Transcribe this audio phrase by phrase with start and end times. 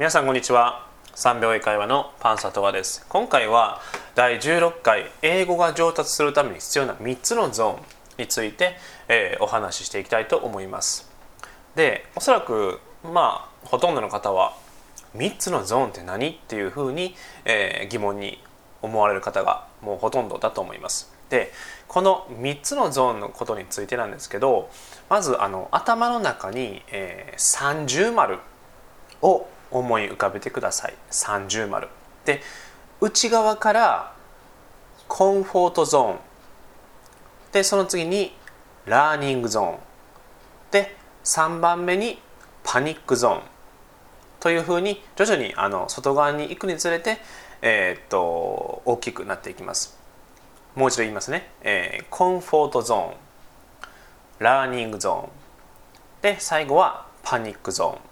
[0.00, 0.86] 皆さんこんにちは。
[1.14, 3.04] 3秒英会話のパンサトワです。
[3.10, 3.82] 今回は
[4.14, 7.82] 第16回英語が上達するために必要な3つのゾーン
[8.16, 8.78] について、
[9.08, 11.12] えー、お話ししていきたいと思います。
[11.74, 14.56] でおそらくまあほとんどの方は
[15.18, 17.14] 3つのゾーンって何っていうふうに、
[17.44, 18.42] えー、疑問に
[18.80, 21.12] 思われる方がもうほとんどだと思います。
[21.28, 21.52] で
[21.88, 24.70] この3つのゾーンのことについてなんですけど
[25.10, 28.38] まずあの頭の中に、えー、三重丸
[29.20, 30.94] を思い浮かべてください。
[31.10, 31.88] 三重丸。
[32.24, 32.40] で
[33.00, 34.12] 内側から
[35.08, 36.18] コンフォートゾーン。
[37.52, 38.32] でその次に
[38.86, 39.78] ラーニングゾーン。
[40.70, 42.18] で3番目に
[42.62, 43.40] パニックゾーン。
[44.40, 47.18] というふうに徐々にあの外側に行くにつれて、
[47.60, 49.98] えー、っと大きくなっていきます。
[50.74, 53.14] もう一度言いますね、えー、コンフォートゾーン。
[54.38, 55.30] ラーニングゾーン。
[56.22, 58.09] で最後はパニックゾーン。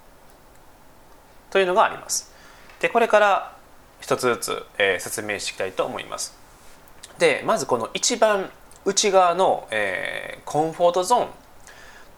[1.50, 2.32] というのがあります。
[2.80, 3.56] でこれから
[4.00, 6.36] 一つずつ、えー、説明していきたいと思います。
[7.18, 8.50] でまずこの一番
[8.84, 11.28] 内側の、えー、コンフォートゾーン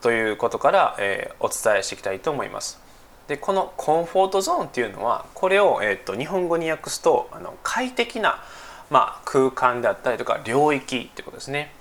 [0.03, 2.81] ということから、えー、お伝えしていきたいと思います。
[3.29, 8.43] でこのコンフォートゾーンっていうのはこれを、えーと、日本語に訳すとあの快適な、
[8.91, 11.73] まあ、空間であったりとか領域ってことですね。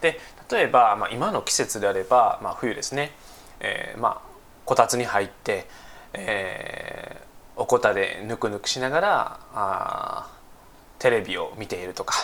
[0.00, 0.20] で
[0.50, 3.12] 例えば、まあ、今の季節であれば、まあ、冬ですね、
[3.60, 5.66] えー、まあこたつに入って、
[6.14, 10.30] えー、おこたでぬくぬくしながらあ
[10.98, 12.14] テレビを見ているとか、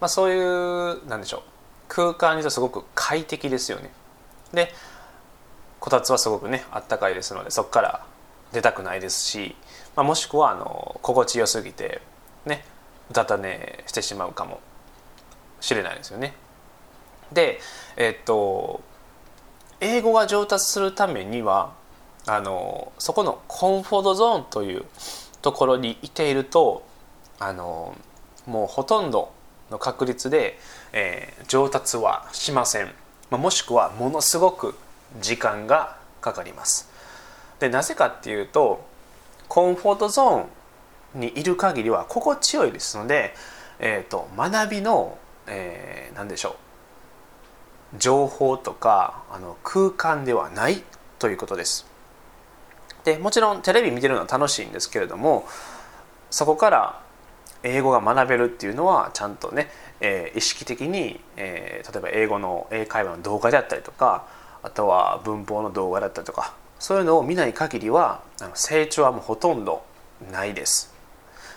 [0.00, 1.42] まあ、そういうなんでしょう
[1.88, 3.90] 空間にとすごく快適ですよね。
[4.52, 4.72] で
[5.78, 8.06] こたつはすごくねあったかいですのでそこから
[8.52, 9.56] 出たくないですし、
[9.96, 12.00] まあ、もしくはあの心地よすぎて
[12.46, 12.64] ね
[13.10, 14.60] うたた寝してしまうかも
[15.60, 16.34] しれないですよね。
[17.32, 17.60] で
[17.96, 18.80] えっと
[19.80, 21.72] 英語が上達するためには
[22.26, 24.84] あのそこのコンフォートゾーンという
[25.40, 26.86] ところにいていると
[27.38, 27.96] あの
[28.46, 29.32] もうほとんど
[29.70, 30.58] の確率で、
[30.92, 32.86] えー、上達はしません、
[33.30, 34.74] まあ、もしくはものすごく
[35.20, 36.90] 時間がかかります。
[37.58, 38.84] でなぜかっていうと
[39.48, 43.34] コンフォートゾーンにいる限りは心地よいですので、
[43.78, 46.56] えーと、学びの、えー、何でしょ
[47.94, 50.82] う情報とかあの空間ではない
[51.18, 51.91] ということです。
[53.04, 55.46] でもちろんテレビ見てるのは楽しいんですけれども
[56.30, 57.02] そこから
[57.62, 59.68] 英語が学べるっていうのはちゃんとね、
[60.00, 64.26] えー、意識的に、えー、例えば英語の英会話の動画であったりとか
[64.62, 68.22] あとは文法の動画だったりとかそういうのを見ない限りは
[68.54, 69.84] 成長はもうほとんど
[70.32, 70.92] ないです。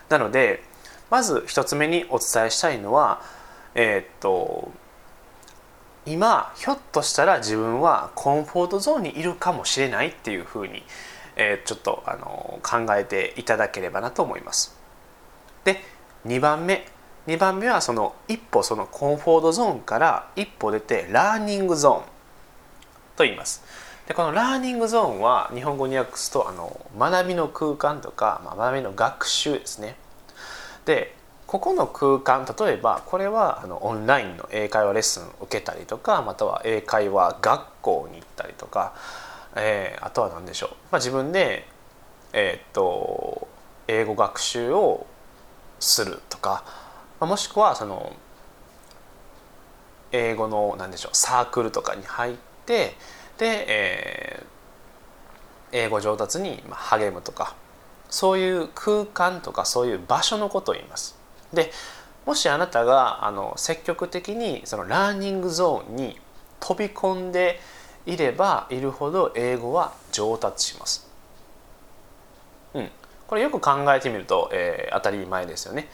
[0.09, 0.63] なので
[1.09, 3.21] まず一つ目にお伝えしたいのは
[3.73, 4.71] えー、っと
[6.05, 10.83] 今ひょっとしたら自分はコンフォートゾーンにいるかもしれないっていうふうに、
[11.35, 14.77] えー、ちょっとあの考えていただければなと思います。
[15.63, 15.81] で
[16.25, 16.87] 2番目
[17.27, 22.03] 2番目はその一歩そのコンフォートゾーンから一歩出てラーニングゾーン
[23.15, 23.63] と言います。
[24.07, 29.95] でこのラーニングゾーンは日本語に訳すとあの学びの空間とか、まあ、学びの学習ですね。
[30.85, 31.15] で
[31.47, 38.93] ここの空間例えばこれはあのオンラインの英会話レッスンを受けたりとかまたは英会話学校に行ったりとか、
[39.55, 41.67] えー、あとは何でしょう、まあ、自分で、
[42.33, 43.47] えー、っと
[43.87, 45.05] 英語学習を
[45.79, 46.63] するとか、
[47.19, 48.13] まあ、もしくはその
[50.11, 52.35] 英語の何でしょうサークルとかに入っ
[52.65, 52.95] て
[53.37, 57.55] で、えー、英語上達に励むとか
[58.09, 61.17] そういう空間とかそういう場所のことを言います。
[61.53, 61.71] で
[62.25, 66.19] もしあなたがあの積極的にそのラーニングゾーンに
[66.59, 67.59] 飛び込んで
[68.05, 71.07] いればいるほど英語は上達します。
[72.73, 72.89] うん、
[73.27, 75.87] これよく考えてみると、えー、当たり前ですよね。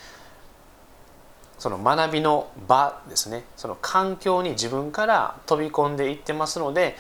[1.61, 6.95] その学びの場ですねその環境に自分から飛び込んでいってますので、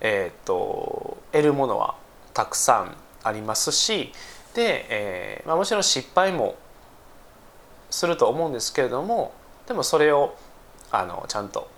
[0.00, 1.94] えーと、得るものは
[2.32, 4.12] たくさんありますし
[4.52, 6.56] で、えーまあ、もちろん失敗も
[7.88, 9.32] すると思うんですけれども
[9.68, 10.34] でもそれを
[10.90, 11.70] あのちゃんと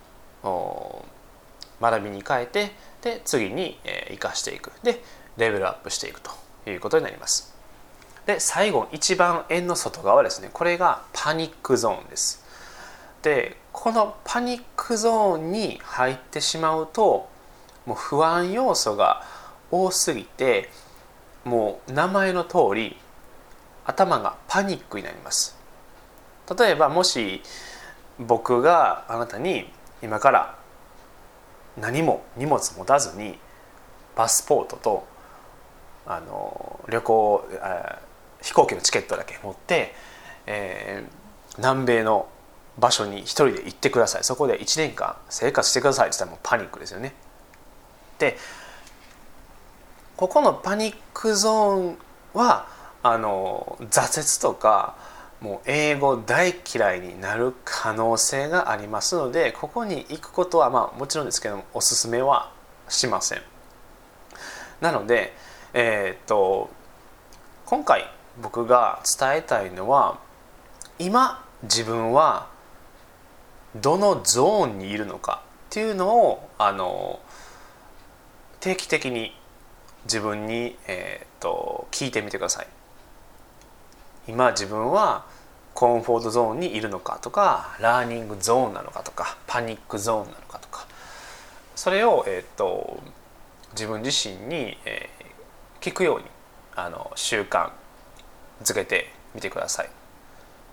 [1.80, 3.78] 学びに変えてで次に、
[4.10, 4.72] 生かしていく。
[4.82, 5.02] で
[5.36, 6.30] レベルアップしていくと
[6.66, 7.54] いうことになります。
[8.24, 10.50] で最後一番円の外側ですね。
[10.52, 12.44] これがパニックゾーンです。
[13.22, 17.28] でこのパニックゾーンに入ってしまうと
[17.84, 19.22] もう不安要素が
[19.70, 20.70] 多すぎて
[21.44, 22.96] もう名前の通り
[23.84, 25.56] 頭がパニックになります。
[26.58, 27.42] 例えばもし
[28.18, 29.70] 僕があなたに
[30.02, 30.58] 今から
[31.78, 33.38] 何も荷物持たずに
[34.14, 35.06] パスポートと
[36.06, 37.44] あの旅行
[38.42, 39.92] 飛行機のチケットだけ持って、
[40.46, 42.28] えー、南米の
[42.78, 47.14] 場所に一人で行ってくださいそこで1年間生活してくださいって言ったらもうパニックですよね。
[48.18, 48.36] で
[50.16, 51.98] ここのパニックゾーン
[52.32, 52.66] は
[53.02, 54.96] あの挫折とか
[55.40, 62.52] もう英語大嫌いになる可能性がありますのでここに行くことはまあもちろんですけどもおすすめは
[62.88, 63.42] しません。
[64.80, 65.34] なので、
[65.74, 66.70] えー、っと
[67.64, 68.10] 今回
[68.40, 70.18] 僕が伝えたいのは
[70.98, 72.48] 今自分は
[73.74, 77.20] どのゾーンにいるのかっていうのをあの
[78.60, 79.32] 定期的に
[80.04, 82.66] 自分に、えーと、聞いてみてください。
[84.28, 85.24] 今自分は
[85.74, 90.86] コンフォートゾーンにいるのかとかラーニングゾーンなのかとかパニックゾーンなのかとか
[91.74, 93.02] それを、えーと、
[93.72, 96.24] 自分自身に、えー、聞くように
[96.74, 97.70] あの習慣
[98.62, 99.90] づけてみてください。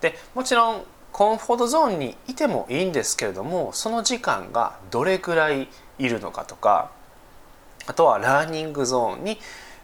[0.00, 5.68] でもちろんコンフォートゾーンにいてもいいんですけれどもその時間がどれくらい
[5.98, 6.90] いるのかとか
[7.86, 9.38] あとはラーニングゾーンに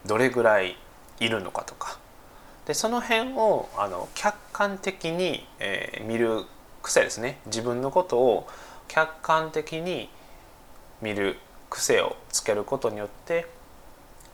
[0.04, 0.76] どれぐらい
[1.20, 1.99] いるのかとか
[2.70, 6.44] でその辺をあの客観的に、えー、見る
[6.84, 8.46] 癖ですね自分のことを
[8.86, 10.08] 客観的に
[11.02, 11.36] 見る
[11.68, 13.48] 癖をつけることによって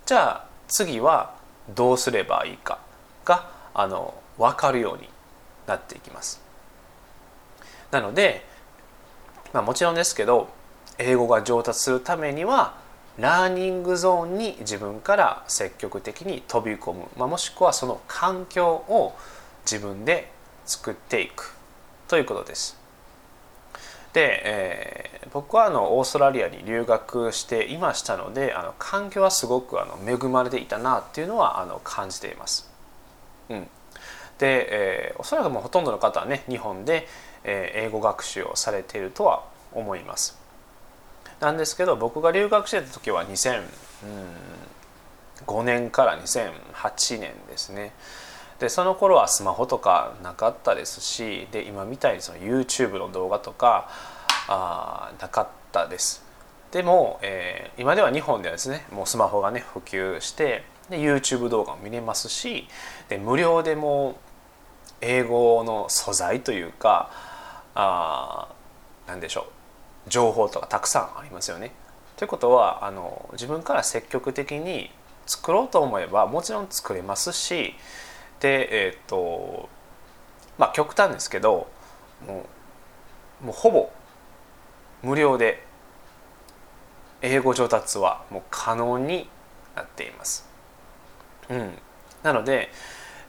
[0.05, 1.35] じゃあ次は
[1.75, 2.79] どうすればいいか
[3.25, 5.09] があの分かるように
[5.67, 6.43] なっていきます。
[7.91, 8.45] なので、
[9.55, 10.51] まあ、もちろんですけど
[10.99, 12.75] 英語が上達するためには
[13.19, 19.15] ラーニングゾーンに自分から積極的に飛び込む、まあ、もしくはその環境を
[19.65, 20.31] 自分で
[20.67, 21.55] 作っていく
[22.09, 22.77] ということです。
[24.13, 32.71] で、えー、僕はあのオーストラリアに留学していましたのであの環境はすごくあの恵まれていたなっていうのはあの感じています。
[33.49, 33.69] うん、
[34.39, 37.07] で、えー、おそらくもうほとんどの方はね日本で、
[37.45, 40.46] えー、英語学習をされているとは思います。
[41.41, 43.63] なんですけど僕が留学してた時は2005
[45.63, 47.93] 年から2008年ですね。
[48.59, 53.91] でその頃はスマホとかなかったですしで今みたいにその YouTube の動画とか
[54.49, 56.25] あなかったです。
[56.73, 62.67] でも、えー、今では日本ではですねもうスマホがね普及してで YouTube 動画も見れますし
[63.09, 64.19] で無料でも
[65.01, 67.11] 英語の素材というか
[67.75, 68.49] あ
[69.07, 69.56] 何でしょう。
[70.09, 71.73] 情報とかたくさんありますよね。
[72.17, 74.91] ということはあの自分から積極的に
[75.27, 77.75] 作ろうと思えばもちろん作れますし
[78.41, 79.69] でえっ、と
[80.59, 81.69] まあ極端ですけど
[82.27, 82.47] も
[83.43, 83.91] うもうほぼ
[85.03, 85.63] 無料で
[87.23, 89.29] 英語上達はもう可能に
[89.75, 90.49] なっています。
[91.49, 91.79] うん、
[92.23, 92.71] なので、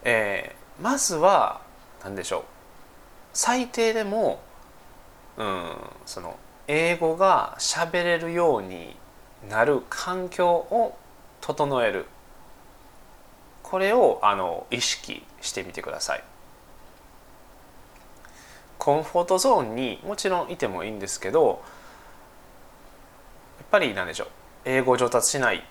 [0.02, 1.60] えー、まずは
[2.02, 2.42] 何でしょう
[3.32, 4.40] 最低でも、
[5.36, 5.76] うん、
[6.06, 6.36] その
[6.68, 8.94] 英語が喋れるように
[9.48, 10.96] なる環境を
[11.40, 12.06] 整える
[13.62, 16.24] これをあの意識してみてください。
[18.78, 21.62] コンフォートゾーンにもちろんいてもいいんですけど
[23.58, 24.28] やっぱり何でしょう
[24.64, 25.64] 英語上達しない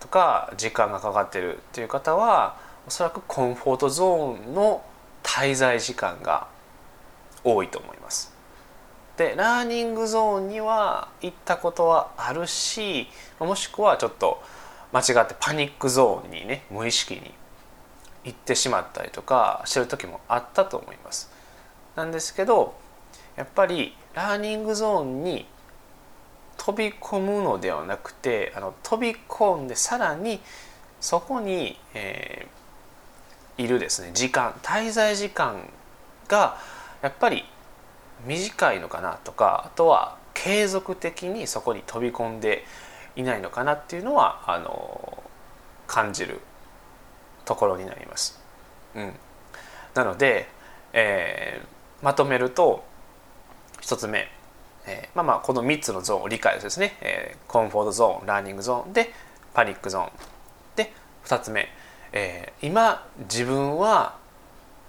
[0.00, 2.56] とか時間がかかってるっていう方は
[2.86, 4.84] おそらくコンフォートゾーンの
[5.22, 6.48] 滞在時間が
[7.44, 8.35] 多いと思います。
[9.16, 13.08] でラーニングゾーンには行ったことはあるし
[13.38, 14.42] もしくはちょっと
[14.92, 17.32] 間違ってパニックゾーンにね無意識に
[18.24, 21.30] 行ってしまったりとかしてる時もあったと思います。
[21.94, 22.74] なんですけど
[23.36, 25.46] やっぱりラーニングゾーンに
[26.56, 30.40] 飛び込むのではなくてあの飛び込んでさらに
[31.00, 35.68] そこに、えー、いるですね時間滞在時間
[36.28, 36.58] が
[37.02, 37.44] やっぱり
[38.24, 42.64] 短いのかなとかあとは継続的にそこに飛び込んで
[43.16, 45.22] いないのかなっていうのはあの
[45.86, 46.40] 感じる
[47.44, 48.40] ところになります。
[48.94, 49.12] うん、
[49.94, 50.48] なので、
[50.92, 52.84] えー、まとめると
[53.80, 54.28] 1つ目、
[54.86, 59.10] えー、まあまあこの3つのゾーンを理解ですね、えー、コンフォートゾーンラーニングゾーンで
[59.54, 60.10] パニックゾーン。
[60.76, 60.92] で
[61.24, 61.68] 2つ目、
[62.12, 64.16] えー、今自分は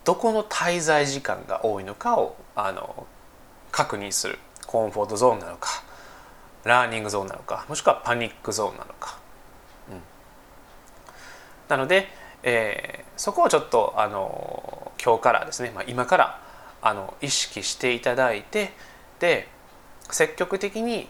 [0.04, 3.08] どこの滞在時間が多いのかをあの
[3.78, 4.40] 確認する。
[4.68, 5.70] コンフォートゾーンなのか
[6.66, 9.18] ラーニングゾーンなのかもしくはパニックゾーンなのか、
[9.90, 10.02] うん、
[11.70, 12.10] なので、
[12.44, 16.42] えー、そこをちょっとあの今日からですね、まあ、今から
[16.82, 18.74] あの意識していただいて
[19.20, 19.48] で
[20.12, 21.08] 積極的に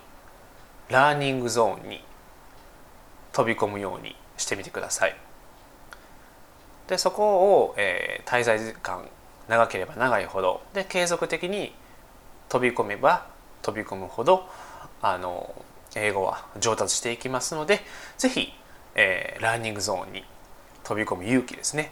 [0.90, 2.04] ラーニングゾーンに
[3.34, 5.16] 飛び込むようにしてみてください。
[6.88, 9.10] でそこを、えー、滞在時間
[9.50, 11.74] 長ければ長いほどで継続的に
[12.50, 13.27] 飛び込めば
[13.62, 14.48] 飛び込むほど
[15.01, 15.54] あの
[15.96, 17.82] 英語は上達していきますので
[18.18, 18.54] 是非、
[18.96, 20.24] えー、ラーニングゾーンに
[20.84, 21.92] 飛び込む勇気ですね、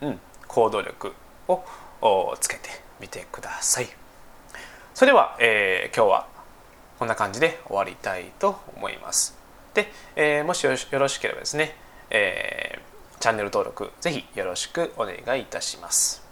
[0.00, 1.12] うん、行動力
[1.48, 2.68] をつけて
[3.00, 3.88] みてください。
[4.94, 6.26] それでは、えー、今日は
[6.98, 9.36] こんな感じで終わりたいと思います。
[9.74, 11.74] で、えー、もしよろしければですね、
[12.10, 16.22] えー、チャンネル登録ぜひよろしくお願いいたします。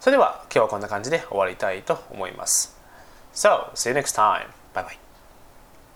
[0.00, 2.73] それでは今日はこんな感じで終わりたいと思います。
[3.34, 4.48] So, see you next time.
[4.72, 5.03] Bye bye.